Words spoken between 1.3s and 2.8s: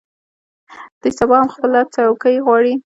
هم خپلې څوکۍ غواړي.